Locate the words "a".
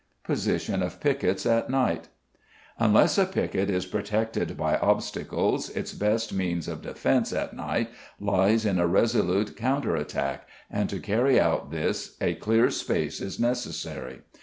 3.19-3.25, 8.79-8.87, 12.19-12.33